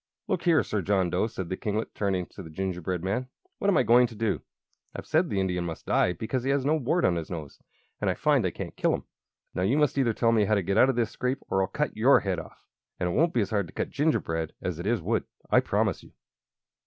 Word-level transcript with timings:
"Look 0.27 0.45
here, 0.45 0.63
Sir 0.63 0.81
John 0.81 1.11
Dough," 1.11 1.27
said 1.27 1.49
the 1.49 1.55
kinglet, 1.55 1.93
turning 1.93 2.25
to 2.31 2.41
the 2.41 2.49
gingerbread 2.49 3.03
man; 3.03 3.27
"what 3.59 3.67
am 3.67 3.77
I 3.77 3.83
going 3.83 4.07
to 4.07 4.15
do? 4.15 4.41
I've 4.95 5.05
said 5.05 5.29
the 5.29 5.39
Indian 5.39 5.63
must 5.63 5.85
die, 5.85 6.13
because 6.13 6.43
he 6.43 6.49
has 6.49 6.65
no 6.65 6.73
wart 6.73 7.05
on 7.05 7.17
his 7.17 7.29
nose. 7.29 7.59
And 7.99 8.09
I 8.09 8.15
find 8.15 8.43
I 8.43 8.49
can't 8.49 8.75
kill 8.75 8.95
him. 8.95 9.03
Now, 9.53 9.61
you 9.61 9.77
must 9.77 9.99
either 9.99 10.13
tell 10.15 10.31
me 10.31 10.45
how 10.45 10.55
to 10.55 10.63
get 10.63 10.75
out 10.79 10.89
of 10.89 10.95
this 10.95 11.11
scrape 11.11 11.43
or 11.49 11.61
I'll 11.61 11.67
cut 11.67 11.95
your 11.95 12.21
head 12.21 12.39
off! 12.39 12.65
And 12.99 13.09
it 13.09 13.15
won't 13.15 13.31
be 13.35 13.41
as 13.41 13.51
hard 13.51 13.67
to 13.67 13.73
cut 13.73 13.91
gingerbread 13.91 14.53
as 14.59 14.79
it 14.79 14.87
is 14.87 15.03
wood, 15.03 15.23
I 15.51 15.59
promise 15.59 16.01
you." 16.01 16.11